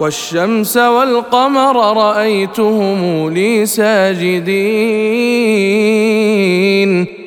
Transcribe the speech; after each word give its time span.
والشمس 0.00 0.76
والقمر 0.76 1.96
رأيتهم 1.96 3.30
لي 3.30 3.66
ساجدين. 3.66 4.50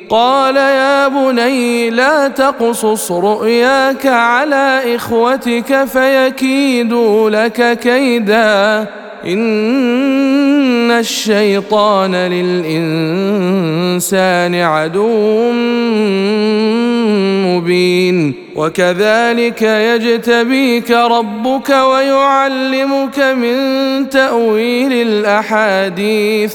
قال 0.08 0.56
يا 0.56 1.08
بني 1.08 1.90
لا 1.90 2.28
تقصص 2.28 3.12
رؤياك 3.12 4.06
على 4.06 4.96
إخوتك 4.96 5.84
فيكيدوا 5.84 7.30
لك 7.30 7.78
كيدا. 7.78 8.86
إن 9.26 10.90
الشيطان 10.90 12.14
للإنسان 12.14 13.54
عدو 14.54 15.52
مبين 17.46 18.34
وكذلك 18.56 19.62
يجتبيك 19.62 20.90
ربك 20.90 21.70
ويعلمك 21.70 23.18
من 23.18 23.56
تأويل 24.08 24.92
الأحاديث 24.92 26.54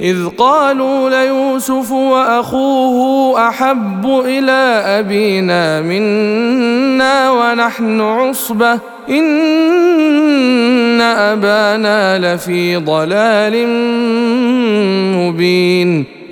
إذ 0.00 0.28
قالوا 0.38 1.10
ليوسف 1.10 1.92
وأخوه 1.92 3.48
أحب 3.48 4.22
إلى 4.24 4.82
أبينا 4.86 5.80
منا 5.80 7.30
ونحن 7.30 8.00
عصبة. 8.00 8.78
إن 9.08 11.00
أبانا 11.00 12.34
لفي 12.34 12.76
ضلال 12.76 13.68
مبين. 15.16 16.21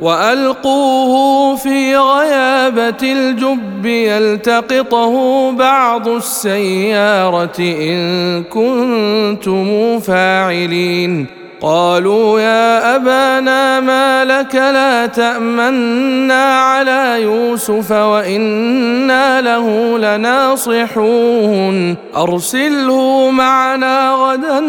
وألقوه 0.00 1.56
في 1.56 1.96
غيابة 1.96 3.02
الجب 3.02 3.86
يلتقطه 3.86 5.52
بعض 5.52 6.08
السيارة 6.08 7.58
إن 7.60 8.42
كنتم 8.44 10.00
فاعلين. 10.00 11.26
قالوا 11.62 12.40
يا 12.40 12.96
أبانا 12.96 13.80
ما 13.80 14.24
لك 14.24 14.54
لا 14.54 15.06
تأمنا 15.06 16.58
على 16.58 17.22
يوسف 17.22 17.92
وإنا 17.92 19.40
له 19.40 19.98
لناصحون. 19.98 21.96
أرسله 22.16 23.30
معنا 23.30 24.12
غدا 24.12 24.60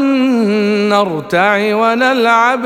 نرتع 0.89 1.75
ونلعب 1.75 2.65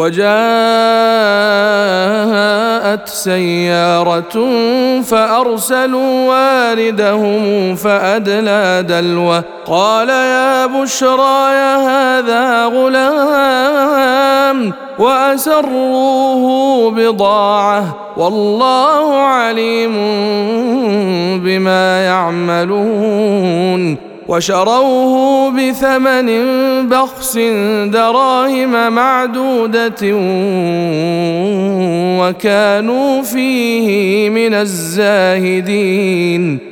وجاء 0.00 1.60
جاءت 2.90 3.08
سيارة 3.08 4.34
فأرسلوا 5.02 6.28
واردهم 6.28 7.74
فأدلى 7.76 8.84
دلوه 8.88 9.44
قال 9.66 10.08
يا 10.08 10.66
بشرى 10.66 11.52
يا 11.52 11.76
هذا 11.76 12.64
غلام 12.64 14.72
وأسروه 14.98 16.90
بضاعة 16.90 17.96
والله 18.16 19.16
عليم 19.16 19.92
بما 21.44 22.04
يعملون 22.04 24.09
وشروه 24.30 25.50
بثمن 25.50 26.28
بخس 26.88 27.38
دراهم 27.92 28.92
معدودة 28.92 30.16
وكانوا 32.20 33.22
فيه 33.22 34.30
من 34.30 34.54
الزاهدين. 34.54 36.00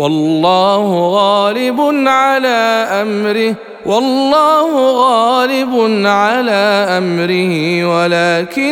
والله 0.00 1.08
غالب 1.08 1.80
على 2.06 2.86
أمره 3.02 3.54
والله 3.86 4.90
غالب 4.90 6.06
على 6.06 6.86
أمره 6.98 7.84
ولكن 7.84 8.70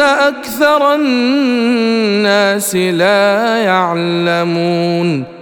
أكثر 0.00 0.94
الناس 0.94 2.76
لا 2.76 3.56
يعلمون. 3.56 5.41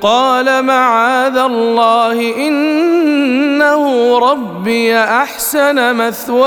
قال 0.00 0.64
معاذ 0.64 1.36
الله 1.36 2.36
إنه 2.36 4.18
ربي 4.18 4.98
أحسن 4.98 5.94
مثواي. 5.96 6.38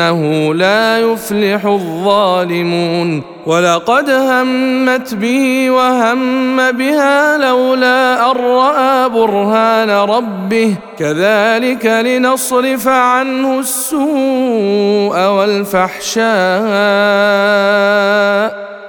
إنه 0.00 0.54
لا 0.54 0.98
يفلح 0.98 1.66
الظالمون. 1.66 3.22
ولقد 3.46 4.10
همت 4.10 5.14
به 5.14 5.70
وهم 5.70 6.72
بها 6.72 7.38
لولا 7.38 8.30
أن 8.30 8.36
رأى 8.36 9.08
برهان 9.08 9.90
ربه. 9.90 10.74
كذلك 10.98 11.86
لنصرف 11.86 12.88
عنه 12.88 13.58
السوء 13.58 15.26
والفحشاء. 15.26 16.24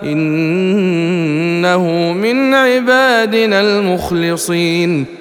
إنه 0.03 2.13
من 2.13 2.53
عبادنا 2.53 3.61
المخلصين. 3.61 5.20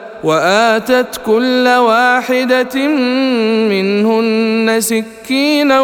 وآتت 0.23 1.21
كل 1.25 1.67
واحدة 1.67 2.87
منهن 3.69 4.77
سكينا 4.79 5.81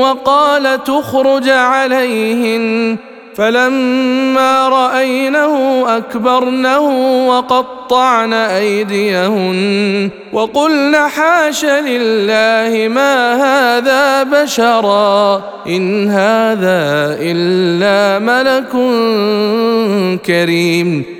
وقال 0.00 0.84
تخرج 0.84 1.48
عليهن. 1.48 2.96
فلما 3.34 4.68
رأينه 4.68 5.84
أكبرنه 5.96 6.88
وقطعن 7.28 8.32
أيديهن 8.32 10.10
وقلن 10.32 10.96
حاش 10.96 11.64
لله 11.64 12.88
ما 12.88 13.34
هذا 13.34 14.22
بشرا 14.22 15.44
إن 15.66 16.08
هذا 16.08 17.16
إلا 17.20 18.18
ملك 18.18 18.72
كريم. 20.26 21.19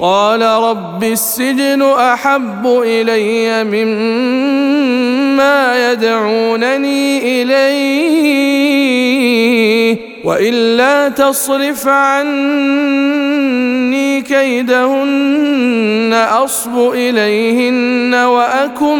قال 0.00 0.42
رب 0.42 1.04
السجن 1.04 1.82
أحب 1.82 2.66
إلي 2.66 3.64
مما 3.64 5.12
يدعونني 5.92 7.42
إليه 7.42 8.78
وإلا 10.24 11.08
تصرف 11.08 11.88
عني 11.88 12.88
كيدهن 14.22 16.12
أصب 16.30 16.90
إليهن 16.94 18.14
وأكن 18.14 18.98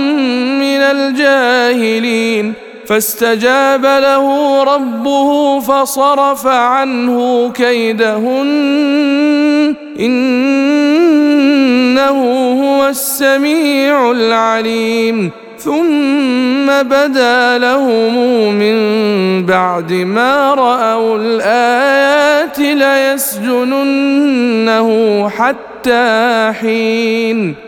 من 0.59 0.81
الجاهلين. 0.81 2.68
فاستجاب 2.89 3.85
له 3.85 4.25
ربه 4.65 5.61
فصرف 5.61 6.47
عنه 6.47 7.51
كيدهن. 7.55 8.49
إنه 10.01 10.49
هو 12.63 12.87
السميع 12.89 14.11
العليم. 14.11 15.31
ثم 15.59 16.67
بدا 16.83 17.59
لهم 17.59 18.15
من 18.55 18.77
بعد 19.47 19.93
ما 19.93 20.55
رأوا 20.55 21.19
الآيات 21.19 22.59
ليسجننه 22.59 24.09
حتى 25.29 26.53
حين. 26.61 27.68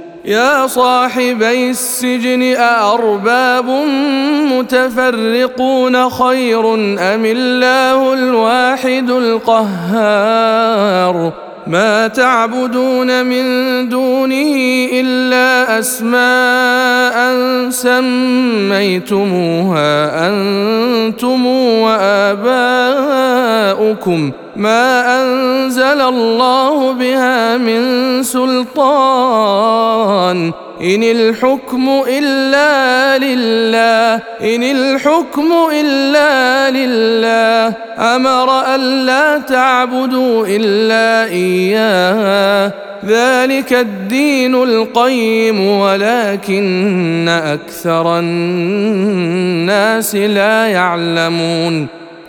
يا 0.25 0.67
صاحبي 0.67 1.69
السجن 1.69 2.55
أأرباب 2.55 3.65
متفرقون 4.51 6.09
خير 6.09 6.73
أم 6.75 7.25
الله 7.25 8.13
الواحد 8.13 9.09
القهار؟ 9.09 9.91
ما 11.67 12.07
تعبدون 12.07 13.25
من 13.25 13.43
دونه 13.89 14.55
إلا 14.93 15.79
أسماء 15.79 17.15
سميتموها 17.69 19.09
أنتم 20.29 21.45
وآباؤكم. 21.45 23.11
ما 24.55 25.21
أنزل 25.21 26.01
الله 26.01 26.91
بها 26.91 27.57
من 27.57 28.23
سلطان. 28.23 29.71
إن 30.81 31.03
الحكم 31.03 32.03
إلا 32.07 33.17
لله 33.17 33.60
إن 34.41 34.63
الحكم 34.63 35.53
إلا 35.73 36.69
لله. 36.69 37.75
أمر 37.97 38.75
الا 38.75 39.37
تعبدوا 39.37 40.47
إلا 40.47 41.31
إياه. 41.31 42.71
ذلك 43.05 43.73
الدين 43.73 44.63
القيم 44.63 45.67
ولكن 45.67 47.29
أكثر 47.29 48.19
الناس 48.19 50.15
لا 50.15 50.67
يعلمون. 50.67 52.00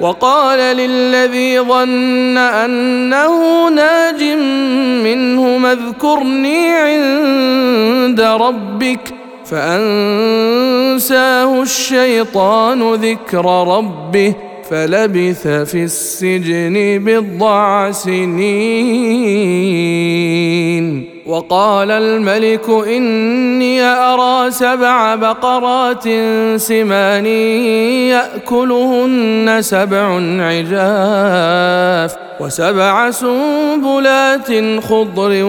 وقال 0.00 0.58
للذي 0.58 1.60
ظن 1.60 2.38
أنه 2.38 3.68
ناج 3.68 4.22
منه 5.04 5.72
اذكرني 5.72 6.68
عند 6.68 8.20
ربك 8.20 9.14
فأنساه 9.44 10.82
الشيطان 11.62 12.94
ذكر 12.94 13.44
ربه 13.68 14.34
فلبث 14.70 15.46
في 15.48 15.84
السجن 15.84 17.04
بضع 17.04 17.90
سنين. 17.90 19.40
وقال 21.26 21.90
الملك 21.90 22.68
إني 22.68 23.82
أرى 23.82 24.50
سبع 24.50 25.14
بقرات 25.14 26.08
سمان 26.56 27.26
يأكلهن 28.06 29.56
سبع 29.60 30.20
عجاف 30.40 32.16
وسبع 32.40 33.10
سنبلات 33.10 34.80
خضر 34.84 35.44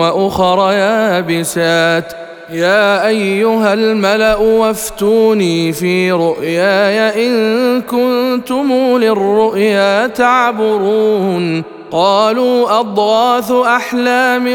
وأخر 0.00 0.72
يابسات. 0.72 2.27
يا 2.52 3.06
أيها 3.06 3.74
الملأ 3.74 4.36
وافتوني 4.36 5.72
في 5.72 6.12
رؤياي 6.12 7.26
إن 7.26 7.82
كنتم 7.82 8.98
للرؤيا 8.98 10.06
تعبرون. 10.06 11.62
قالوا 11.90 12.80
أضغاث 12.80 13.52
أحلام 13.52 14.46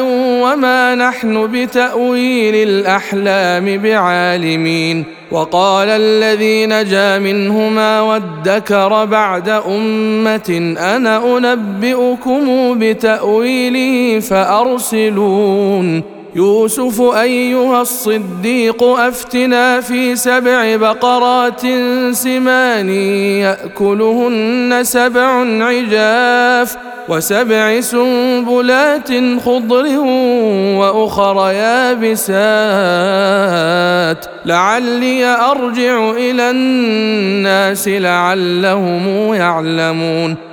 وما 0.41 0.95
نحن 0.95 1.47
بتأويل 1.47 2.69
الأحلام 2.69 3.77
بعالمين. 3.77 5.05
وقال 5.31 5.89
الذي 5.89 6.65
نجا 6.65 7.19
منهما 7.19 8.01
وادكر 8.01 9.05
بعد 9.05 9.49
أمة 9.49 10.75
أنا 10.79 11.37
أنبئكم 11.37 12.75
بتأويله 12.79 14.19
فأرسلون. 14.19 16.03
يوسف 16.35 17.01
أيها 17.01 17.81
الصديق 17.81 18.83
أفتنا 18.83 19.81
في 19.81 20.15
سبع 20.15 20.75
بقرات 20.75 21.61
سمان 22.11 22.89
يأكلهن 23.39 24.79
سبع 24.83 25.45
عجاف 25.65 26.77
وسبع 27.09 27.81
سنبلات 27.81 29.09
خضر 29.45 29.99
وأخر 30.79 31.51
يابسات. 31.51 32.25
لعلي 34.45 35.25
أرجع 35.25 36.11
إلى 36.11 36.51
الناس 36.51 37.87
لعلهم 37.87 39.33
يعلمون. 39.33 40.52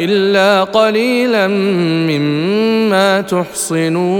إلا 0.00 0.64
قليلا 0.64 1.48
مما 2.08 3.20
تحصنون. 3.20 4.10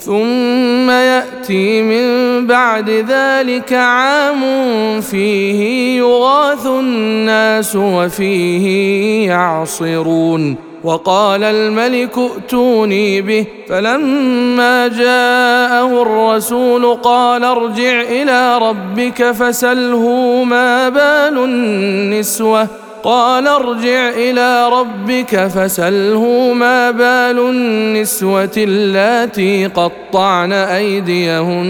ثم 0.00 0.90
يأتي 0.90 1.82
من 1.82 2.46
بعد 2.46 2.90
ذلك 2.90 3.72
عام 3.72 4.40
فيه 5.00 5.98
يغاث 5.98 6.66
الناس 6.66 7.76
وفيه 7.76 8.66
يعصرون. 9.26 10.56
وقال 10.84 11.44
الملك 11.44 12.18
ائتوني 12.18 13.22
به. 13.22 13.46
فلما 13.68 14.88
جاءه 14.88 16.02
الرسول 16.02 16.94
قال 16.94 17.44
ارجع 17.44 18.00
إلى 18.00 18.58
ربك 18.58 19.32
فسله 19.32 20.44
ما 20.44 20.88
بال 20.88 21.38
النسوة. 21.44 22.87
قال 23.02 23.46
ارجع 23.46 24.08
إلى 24.08 24.68
ربك 24.68 25.46
فسله 25.46 26.52
ما 26.52 26.90
بال 26.90 27.38
النسوة 27.38 28.50
اللاتي 28.56 29.66
قطعن 29.66 30.52
أيديهن. 30.52 31.68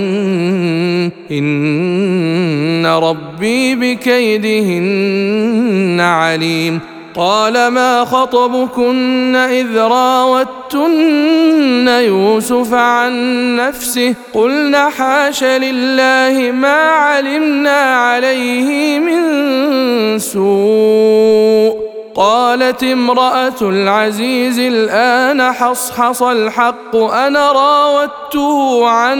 إن 1.30 2.86
ربي 2.86 3.74
بكيدهن 3.74 6.00
عليم. 6.00 6.80
قال 7.18 7.68
ما 7.68 8.04
خطبكن 8.04 9.36
إذ 9.36 9.78
راوتن 9.78 11.18
يوسف 11.88 12.74
عن 12.74 13.56
نفسه 13.56 14.14
قلنا 14.34 14.88
حاش 14.90 15.44
لله 15.44 16.50
ما 16.50 16.80
علمنا 16.90 17.80
عليه 17.96 18.98
من 18.98 20.18
سوء 20.18 21.97
قالت 22.18 22.82
امرأة 22.82 23.54
العزيز 23.62 24.58
الآن 24.58 25.52
حصحص 25.52 26.22
الحق 26.22 26.96
أنا 26.96 27.52
راودته 27.52 28.86
عن 28.88 29.18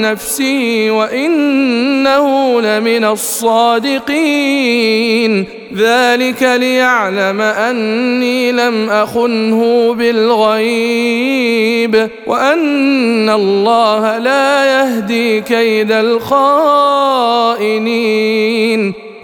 نفسي 0.00 0.90
وإنه 0.90 2.60
لمن 2.60 3.04
الصادقين. 3.04 4.38
ذلك 5.74 6.42
ليعلم 6.42 7.40
أني 7.40 8.52
لم 8.52 8.90
أخنه 8.90 9.94
بالغيب 9.94 11.28
وأن 12.26 13.30
الله 13.30 14.18
لا 14.18 14.64
يهدي 14.64 15.40
كيد 15.40 15.92
الخائنين. 15.92 16.68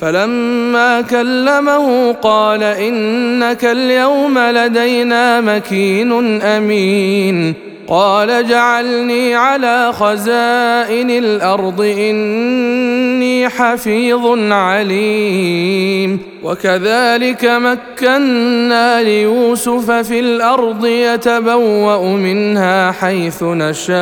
فلما 0.00 1.00
كلمه 1.00 2.12
قال 2.12 2.62
إنك 2.62 3.64
اليوم 3.64 4.38
لدينا 4.38 5.40
مكين 5.40 6.42
أمين. 6.42 7.54
قال 7.88 8.48
جعلني 8.48 9.34
على 9.34 9.92
خزائن 9.92 11.10
الأرض 11.10 11.80
إني 11.80 13.48
حفيظ 13.48 14.52
عليم. 14.52 16.18
وكذلك 16.42 17.44
مكنا 17.44 19.02
ليوسف 19.02 19.90
في 19.90 20.20
الأرض 20.20 20.86
يتبوأ 20.86 22.16
منها 22.16 22.92
حيث 22.92 23.42
نشاء. 23.42 23.96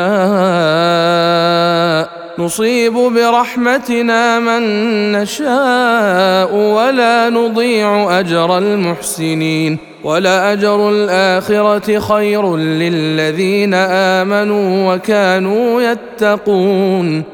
نصيب 2.38 2.92
برحمتنا 2.92 4.40
من 4.40 4.62
نشاء 5.12 6.54
ولا 6.54 7.30
نضيع 7.30 8.20
أجر 8.20 8.58
المحسنين 8.58 9.78
ولاجر 10.04 10.90
الآخرة 10.90 11.98
خير 11.98 12.56
للذين 12.56 13.74
آمنوا 13.74 14.94
وكانوا 14.94 15.82
يتقون 15.82 17.33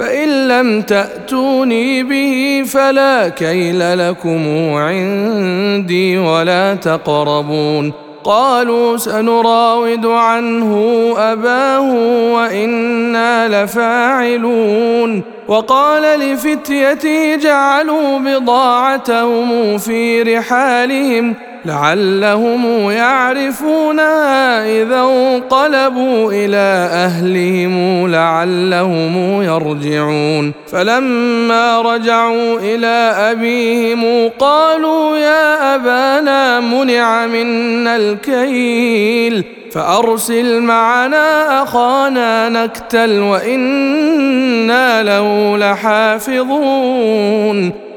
فإن 0.00 0.48
لم 0.48 0.82
تأتوني 0.82 2.02
به 2.02 2.64
فلا 2.66 3.28
كيل 3.28 4.08
لكم 4.08 4.72
عندي 4.74 6.18
ولا 6.18 6.74
تقربون. 6.74 7.92
قالوا 8.24 8.96
سنراود 8.96 10.06
عنه 10.06 10.74
أباه 11.18 11.92
وإنا 12.34 13.64
لفاعلون. 13.64 15.22
وقال 15.48 16.20
لفتيته 16.20 17.36
جعلوا 17.36 18.18
بضاعتهم 18.18 19.78
في 19.78 20.22
رحالهم 20.22 21.34
لعلهم 21.64 22.90
يعرفونها 22.90 24.64
إذا 24.82 25.00
انقلبوا 25.00 26.32
إلى 26.32 26.88
أهلهم 26.92 28.06
لعلهم 28.10 29.42
يرجعون. 29.42 30.52
فلما 30.72 31.80
رجعوا 31.80 32.58
إلى 32.58 33.14
أبيهم 33.30 34.30
قالوا 34.38 35.16
يا 35.16 35.74
أبانا 35.74 36.60
منع 36.60 37.26
منا 37.26 37.96
الكيل 37.96 39.44
فأرسل 39.72 40.60
معنا 40.60 41.62
أخانا 41.62 42.48
نكتل 42.48 43.20
وإنا 43.20 45.02
له 45.02 45.56
لحافظون. 45.56 47.10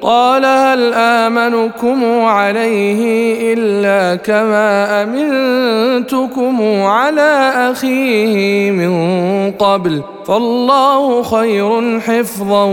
قال 0.04 0.46
هل 0.46 0.94
آمنكم 0.94 2.04
عليه 2.26 3.54
إلا 3.54 4.16
كما 4.16 5.04
أمنتكم 5.04 6.62
على 6.82 7.52
أخيه 7.72 8.72
من 8.72 8.94
قبل 9.52 10.02
فالله 10.28 11.24
خير 11.24 12.00
حفظا 12.00 12.63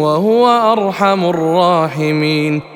وهو 0.00 0.72
أرحم 0.72 1.24
الراحمين 1.24 2.75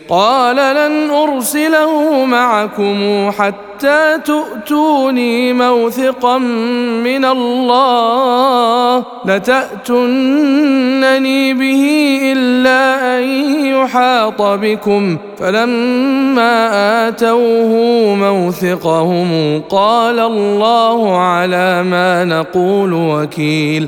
قال 0.11 0.55
لن 0.55 1.09
أرسله 1.09 2.25
معكم 2.25 3.31
حتى 3.31 4.17
تؤتوني 4.25 5.53
موثقا 5.53 6.37
من 6.37 7.25
الله 7.25 9.05
لتاتونني 9.25 10.33
به 11.53 12.19
إلا 12.23 13.17
أن 13.17 13.23
يحاط 13.65 14.41
بكم 14.41 15.17
فلما 15.37 16.69
آتوه 17.07 17.75
موثقهم 18.15 19.61
قال 19.69 20.19
الله 20.19 21.17
على 21.17 21.83
ما 21.83 22.25
نقول 22.25 22.93
وكيل 22.93 23.87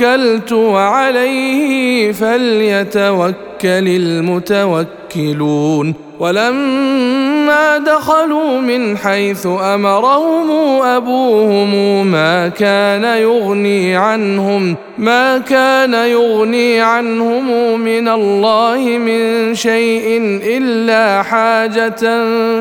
توكلت 0.00 0.52
وعليه 0.52 2.12
فليتوكل 2.12 3.34
المتوكلون. 5.24 5.94
ولما 6.20 7.78
دخلوا 7.78 8.60
من 8.60 8.96
حيث 8.96 9.46
أمرهم 9.46 10.82
أبوهم 10.82 12.06
ما 12.06 12.48
كان 12.48 13.04
يغني 13.04 13.96
عنهم 13.96 14.76
ما 14.98 15.38
كان 15.38 15.94
يغني 15.94 16.80
عنهم 16.80 17.80
من 17.80 18.08
الله 18.08 18.78
من 18.78 19.54
شيء 19.54 20.40
إلا 20.44 21.22
حاجة 21.22 22.00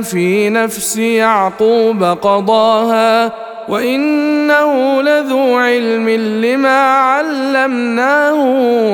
في 0.02 0.49
نفس 0.49 0.97
يعقوب 0.97 2.04
قضاها. 2.04 3.48
وانه 3.69 5.01
لذو 5.01 5.58
علم 5.58 6.10
لما 6.41 6.79
علمناه 6.79 8.36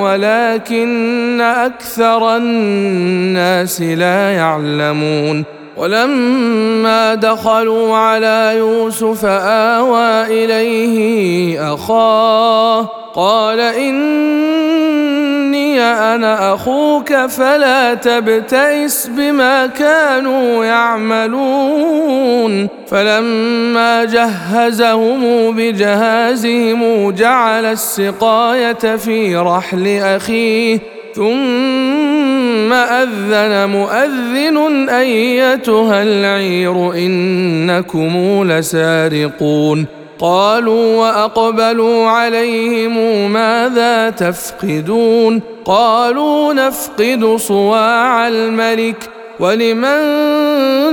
ولكن 0.02 1.42
أكثر 1.42 2.38
الناس 2.38 3.82
لا 3.82 4.32
يعلمون 4.32 5.44
ولما 5.78 7.16
دخلوا 7.16 7.98
على 7.98 8.54
يوسف 8.58 9.26
آوى 9.26 10.24
إليه 10.24 11.74
أخاه 11.74 12.82
قال 13.16 13.60
إني 13.60 15.82
أنا 15.82 16.54
أخوك 16.54 17.14
فلا 17.14 17.94
تبتئس 17.94 19.08
بما 19.08 19.68
كانوا 19.68 20.66
يعملون 20.66 22.68
فلما 22.88 24.04
جهزهم 24.04 25.52
بجهازهم 25.56 27.12
جعل 27.12 27.66
السقاية 27.66 28.96
في 28.96 29.36
رحل 29.36 30.00
أخيه 30.02 30.80
ثم 31.16 32.45
أذن 32.74 33.70
مؤذن 33.70 34.90
أيتها 34.90 36.04
العير 36.04 36.94
إنكم 36.94 38.44
لسارقون. 38.52 39.86
قالوا 40.20 40.98
وأقبلوا 40.98 42.08
عليهم 42.08 43.32
ماذا 43.32 44.10
تفقدون؟ 44.10 45.42
قالوا 45.66 46.54
نفقد 46.54 47.36
صواع 47.36 48.28
الملك. 48.28 49.10
ولمن 49.40 50.00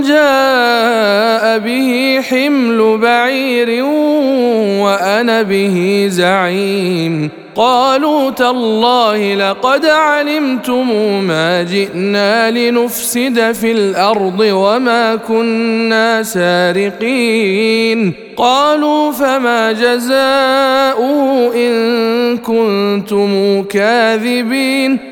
جاء 0.03 1.59
به 1.59 2.21
حمل 2.23 2.99
بعير 2.99 3.85
وأنا 4.83 5.43
به 5.43 6.07
زعيم 6.11 7.31
قالوا 7.55 8.31
تالله 8.31 9.35
لقد 9.35 9.87
علمتم 9.87 10.89
ما 11.25 11.63
جئنا 11.63 12.51
لنفسد 12.51 13.53
في 13.53 13.73
الأرض 13.73 14.41
وما 14.41 15.17
كنا 15.17 16.23
سارقين 16.23 18.13
قالوا 18.37 19.13
فما 19.13 19.73
جزاؤه 19.73 21.55
ان 21.55 22.39
كنتم 22.39 23.63
كاذبين 23.63 25.12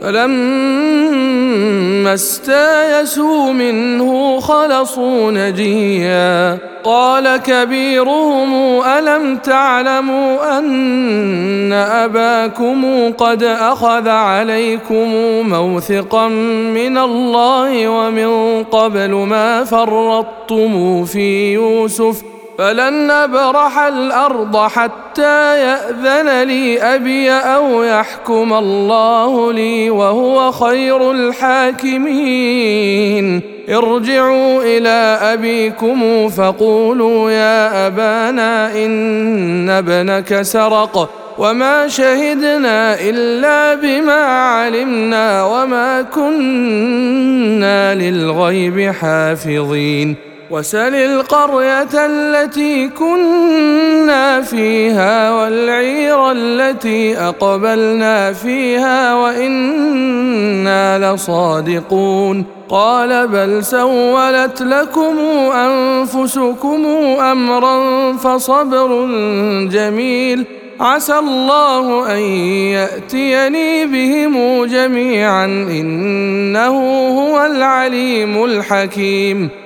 فلما 0.00 1.54
استايسوا 2.14 3.52
منه 3.52 4.40
خلصوا 4.40 5.30
نجيا. 5.30 6.58
قال 6.84 7.36
كبيرهم 7.36 8.82
ألم 8.82 9.36
تعلموا 9.36 10.58
أن 10.58 11.72
أباكم 11.72 13.12
قد 13.12 13.42
أخذ 13.42 14.08
عليكم 14.08 15.08
موثقا 15.48 16.28
من 16.74 16.98
الله 16.98 17.88
ومن 17.88 18.62
قبل 18.64 19.10
ما 19.10 19.64
فرطتم 19.64 21.04
في 21.04 21.52
يوسف 21.52 22.35
فلن 22.58 23.10
أبرح 23.10 23.78
الأرض 23.78 24.56
حتى 24.56 25.60
يأذن 25.60 26.42
لي 26.42 26.82
أبي 26.82 27.30
أو 27.30 27.82
يحكم 27.82 28.54
الله 28.54 29.52
لي 29.52 29.90
وهو 29.90 30.52
خير 30.52 31.10
الحاكمين. 31.10 32.46
ارجعوا 33.68 34.62
إلى 34.62 35.18
أبيكم 35.22 36.28
فقولوا 36.28 37.30
يا 37.30 37.86
أبانا 37.86 38.84
إن 38.84 39.70
ابنك 39.70 40.42
سرق 40.42 41.10
وما 41.38 41.88
شهدنا 41.88 43.00
إلا 43.00 43.74
بما 43.74 44.24
علمنا 44.24 45.44
وما 45.44 46.02
كنا 46.02 47.94
للغيب 47.94 48.90
حافظين. 49.00 50.25
وسل 50.50 50.94
القرية 50.94 51.88
التي 51.94 52.88
كنا 52.88 54.40
فيها 54.40 55.30
والعير 55.30 56.32
التي 56.32 57.18
أقبلنا 57.18 58.32
فيها 58.32 59.14
وإنا 59.14 60.98
لصادقون. 61.14 62.44
قال 62.68 63.28
بل 63.28 63.64
سولت 63.64 64.62
لكم 64.62 65.18
أنفسكم 65.54 66.86
أمرا 67.20 68.12
فصبر 68.12 69.06
جميل. 69.70 70.44
عسى 70.80 71.18
الله 71.18 72.12
أن 72.12 72.18
يأتيني 72.78 73.86
بهم 73.86 74.64
جميعا 74.64 75.44
إنه 75.44 76.76
هو 77.20 77.46
العليم 77.46 78.44
الحكيم. 78.44 79.65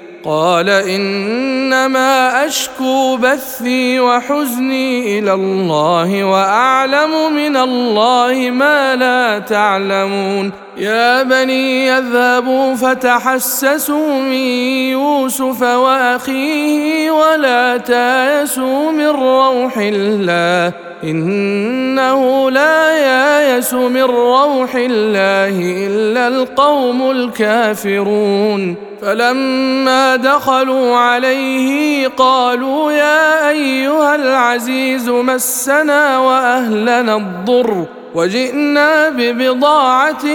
قال 0.25 0.69
إنما 0.69 2.45
أشكو 2.45 3.17
بثي 3.17 3.99
وحزني 3.99 5.19
إلى 5.19 5.33
الله 5.33 6.23
وأعلم 6.23 7.33
من 7.35 7.57
الله 7.57 8.49
ما 8.51 8.95
لا 8.95 9.39
تعلمون. 9.39 10.51
يا 10.77 11.23
بني 11.23 11.87
يذهبوا 11.87 12.75
فتحسسوا 12.75 14.21
من 14.21 14.45
يوسف 14.93 15.61
وأخيه 15.61 17.11
ولا 17.11 17.77
تايسوا 17.77 18.91
من 18.91 19.07
روح 19.07 19.77
الله. 19.77 20.90
إنه 21.03 22.51
لا 22.51 22.97
يايس 22.97 23.73
من 23.73 24.03
روح 24.03 24.75
الله 24.75 25.87
إلا 25.87 26.27
القوم 26.27 27.11
الكافرون. 27.11 28.75
فلما 29.01 30.15
دخلوا 30.15 30.95
عليه 30.97 32.07
قالوا 32.07 32.91
يا 32.91 33.49
أيها 33.49 34.15
العزيز 34.15 35.09
مسنا 35.09 36.17
وأهلنا 36.17 37.15
الضر 37.15 37.85
وجئنا 38.15 39.09
ببضاعة 39.09 40.25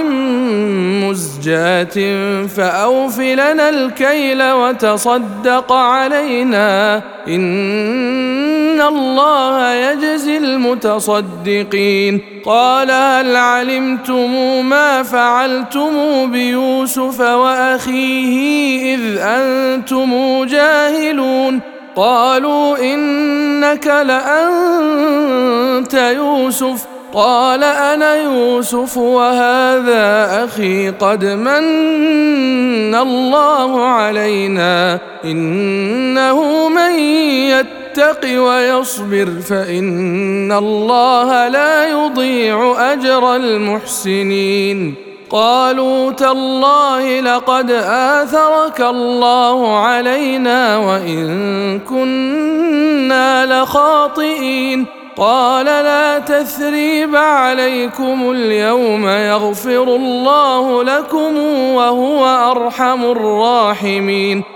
مزجاة 1.03 1.97
فأوف 2.47 3.21
لنا 3.21 3.69
الكيل 3.69 4.53
وتصدق 4.53 5.73
علينا. 5.73 7.03
إن 7.29 8.56
الله 8.81 9.73
يجزي 9.73 10.37
المتصدقين 10.37 12.21
قال 12.47 12.91
هل 12.91 13.37
علمتم 13.37 14.67
ما 14.67 15.03
فعلتم 15.03 15.91
بيوسف 16.31 17.21
وأخيه 17.21 18.95
إذ 18.95 19.19
أنتم 19.19 20.45
جاهلون 20.45 21.61
قالوا 21.97 22.79
إنك 22.79 23.87
لأنت 23.87 25.25
يوسف 25.95 26.87
قال 27.15 27.65
أنا 27.65 28.15
يوسف 28.15 28.97
وهذا 28.97 30.45
أخي 30.45 30.91
قد 30.91 31.25
من 31.25 32.95
الله 32.95 33.87
علينا 33.87 34.99
انه 35.25 36.69
من 36.69 36.99
يتق 37.99 38.41
ويصبر 38.43 39.29
فإن 39.49 40.53
الله 40.53 41.49
لا 41.49 41.89
يضيع 41.89 42.93
أجر 42.93 43.37
المحسنين. 43.37 44.95
قالوا 45.31 46.13
تالله 46.13 47.21
لقد 47.21 47.71
آثرك 47.71 48.81
الله 48.81 49.79
علينا 49.79 50.79
وإن 50.79 51.81
كنا 51.81 53.47
لخاطئين. 53.47 54.87
قال 55.17 55.67
لا 55.67 56.19
تثريب 56.19 57.17
عليكم 57.17 58.31
اليوم 58.31 59.09
يغفر 59.09 59.83
الله 59.83 60.85
لكم 60.85 61.37
وهو 61.75 62.27
أرحم 62.27 63.05
الراحمين. 63.05 64.56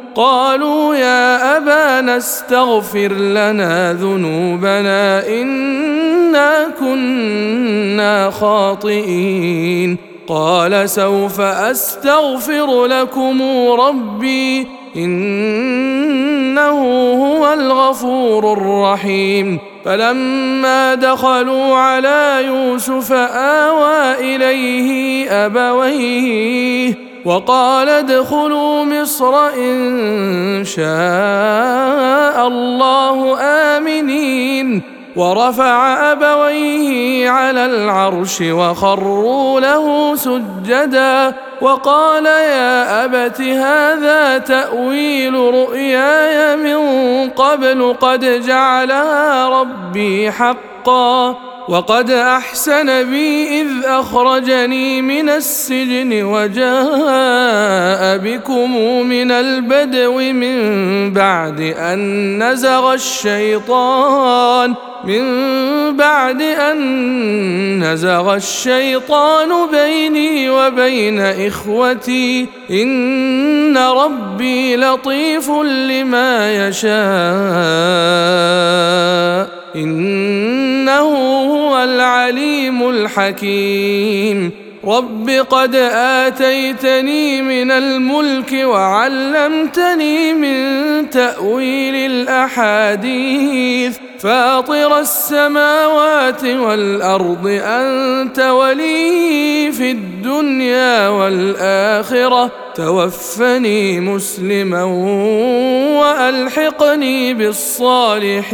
قالوا 0.15 0.95
يا 0.95 1.57
أبانا 1.57 2.17
استغفر 2.17 3.11
لنا 3.13 3.93
ذنوبنا 3.93 5.27
إنا 5.27 6.67
كنا 6.79 8.29
خاطئين. 8.29 9.97
قال 10.27 10.89
سوف 10.89 11.41
أستغفر 11.41 12.85
لكم 12.85 13.41
ربي 13.79 14.67
إنه 14.95 16.79
هو 17.13 17.53
الغفور 17.53 18.53
الرحيم. 18.53 19.59
فلما 19.85 20.95
دخلوا 20.95 21.75
على 21.75 22.39
يوسف 22.45 23.11
آوى 23.11 24.35
إليه 24.35 25.31
أبويه 25.45 27.10
وقال 27.25 27.89
ادخلوا 27.89 28.85
مصر 28.85 29.49
إن 29.49 30.63
شاء 30.65 32.47
الله 32.47 33.37
آمنين. 33.41 34.81
ورفع 35.15 36.11
أبويه 36.11 37.29
على 37.29 37.65
العرش 37.65 38.41
وخروا 38.41 39.59
له 39.59 40.15
سجدا. 40.15 41.33
وقال 41.61 42.25
يا 42.25 43.05
أبت 43.05 43.41
هذا 43.41 44.37
تأويل 44.37 45.33
رؤياي 45.33 46.55
من 46.55 46.79
قبل 47.29 47.95
قد 48.01 48.41
جعلها 48.45 49.49
ربي 49.49 50.31
حقا. 50.31 51.35
وقد 51.71 52.11
أحسن 52.11 53.03
بي 53.03 53.61
إذ 53.61 53.67
أخرجني 53.85 55.01
من 55.01 55.29
السجن 55.29 56.23
وجاء 56.23 58.17
بكم 58.17 58.77
من 59.07 59.31
البدو 59.31 60.19
من 60.19 61.13
بعد 61.13 61.61
أن 61.61 62.43
نزغ 62.43 62.93
الشيطان 62.93 64.73
من 65.03 65.23
بعد 65.97 66.41
أن 66.41 67.83
نزغ 67.83 68.35
الشيطان 68.35 69.49
بيني 69.71 70.49
وبين 70.49 71.19
إخوتي 71.19 72.47
إن 72.71 73.77
ربي 73.77 74.75
لطيف 74.75 75.49
لما 75.49 76.67
يشاء 76.67 77.01
إنه 79.75 80.99
هو 81.53 81.83
العليم 81.83 82.89
الحكيم. 82.89 84.51
رب 84.85 85.29
قد 85.29 85.75
آتيتني 85.95 87.41
من 87.41 87.71
الملك 87.71 88.53
وعلمتني 88.53 90.33
من 90.33 91.09
تأويل 91.09 91.95
الأحاديث. 92.11 93.97
فاطر 94.23 94.99
السماوات 94.99 96.43
والأرض 96.43 97.59
أنت 97.63 98.39
ولي 98.39 99.71
في 99.71 99.91
الدنيا 99.91 101.07
والآخرة. 101.07 102.51
توفني 102.75 103.99
مسلما 103.99 104.83
وألحقني 106.01 107.33
بالصالحين. 107.33 108.51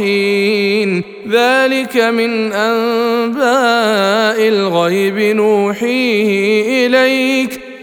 ذلك 1.30 1.96
من 1.96 2.52
أنباء 2.52 4.48
الغيب 4.48 5.18
نوحيه 5.18 6.86
إليك. 6.86 7.67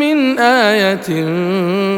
من 0.00 0.38
آية 0.38 1.08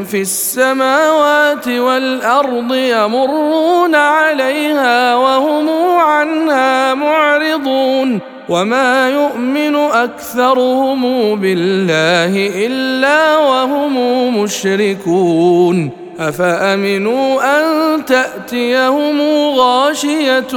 في 0.04 0.20
السماوات 0.20 1.68
والأرض 1.68 2.74
يمرون 2.74 3.94
عليها 3.94 5.16
وهم 5.16 5.68
عنها 5.98 6.94
معرضون 6.94 8.20
وما 8.48 9.10
يؤمن 9.10 9.76
أكثرهم 9.76 11.00
بالله 11.40 12.66
إلا 12.66 13.38
وهم 13.38 13.94
مشركون 14.42 16.01
أفأمنوا 16.18 17.40
أن 17.58 18.04
تأتيهم 18.04 19.20
غاشية 19.56 20.54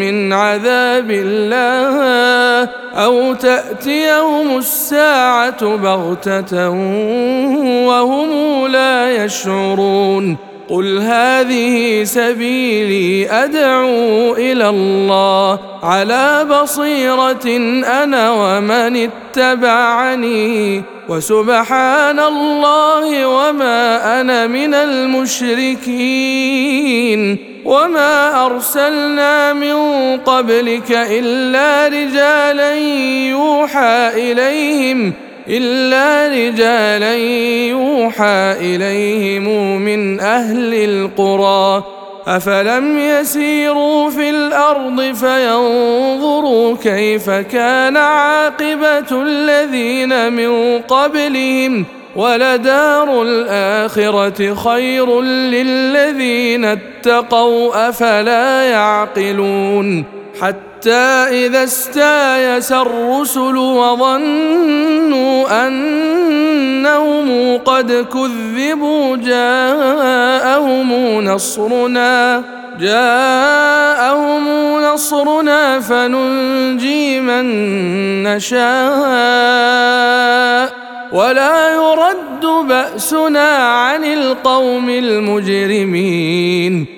من 0.00 0.32
عذاب 0.32 1.10
الله 1.10 2.70
أو 2.94 3.34
تأتيهم 3.34 4.56
الساعة 4.56 5.76
بغتة 5.76 6.70
وهم 7.88 8.66
لا 8.66 9.24
يشعرون 9.24 10.47
قل 10.68 10.98
هذه 10.98 12.04
سبيلي 12.04 13.30
ادعو 13.30 14.34
إلى 14.34 14.68
الله 14.68 15.58
على 15.82 16.46
بصيره 16.50 17.46
أنا 18.02 18.30
ومن 18.30 19.10
اتبعني 19.10 20.82
وسبحان 21.08 22.20
الله 22.20 23.26
وما 23.26 24.20
أنا 24.20 24.46
من 24.46 24.74
المشركين 24.74 26.28
وما 27.64 28.46
ارسلنا 28.46 29.52
من 29.52 29.76
قبلك 30.16 30.92
الا 30.92 31.88
رجالا 31.88 32.74
يوحى 33.28 34.10
اليهم 34.14 35.12
الا 35.48 36.28
رجالا 36.28 37.14
يوحى 37.68 38.56
اليهم 38.60 39.76
من 39.82 40.20
أهل 40.20 40.74
القرى 40.74 41.84
افلم 42.26 42.98
يسيروا 42.98 44.10
في 44.10 44.30
الأرض 44.30 45.00
فينظروا 45.00 46.76
كيف 46.76 47.30
كان 47.30 47.96
عاقبه 47.96 49.22
الذين 49.22 50.32
من 50.32 50.78
قبلهم 50.82 51.84
ولدار 52.16 53.22
الاخره 53.22 54.54
خير 54.54 55.20
للذين 55.22 56.64
اتقوا 56.64 57.88
افلا 57.88 58.70
يعقلون 58.70 60.04
حتى 60.40 60.67
إذا 60.86 61.64
استايس 61.64 62.72
الرسل 62.72 63.56
وظنوا 63.56 65.66
أنهم 65.66 67.58
قد 67.58 68.06
كذبوا 68.12 69.16
جاءهم 69.16 71.20
نصرنا 71.24 72.42
جاءهم 72.80 74.44
نصرنا 74.82 75.80
فننجي 75.80 77.20
من 77.20 77.46
نشاء. 78.22 78.68
ولا 81.12 81.74
يرد 81.74 82.46
بأسنا 82.68 83.56
عن 83.56 84.04
القوم 84.04 84.90
المجرمين. 84.90 86.97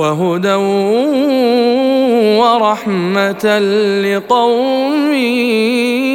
وهدى 0.00 0.54
ورحمة 2.40 3.44
لقوم 4.04 5.12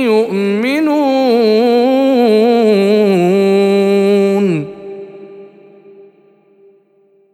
يؤمنون. 0.09 1.94